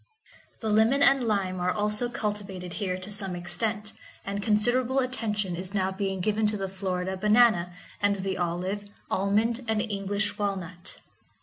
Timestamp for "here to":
2.81-3.11